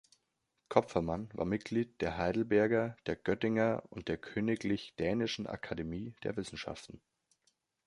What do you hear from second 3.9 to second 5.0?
und der Königlich